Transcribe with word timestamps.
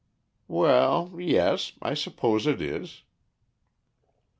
"Well 0.47 1.13
yes. 1.19 1.73
I 1.79 1.93
suppose 1.93 2.47
it 2.47 2.59
is." 2.59 3.03